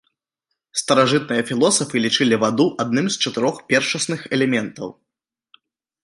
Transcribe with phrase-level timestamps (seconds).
[0.81, 4.89] Старажытныя філосафы лічылі ваду адным з чатырох першасных элементаў.